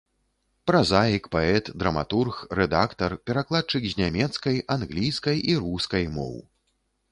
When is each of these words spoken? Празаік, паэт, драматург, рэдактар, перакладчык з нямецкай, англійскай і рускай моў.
Празаік, 0.69 1.27
паэт, 1.35 1.65
драматург, 1.83 2.39
рэдактар, 2.61 3.11
перакладчык 3.29 3.83
з 3.93 4.01
нямецкай, 4.01 4.55
англійскай 4.79 5.37
і 5.53 5.59
рускай 5.69 6.13
моў. 6.19 6.35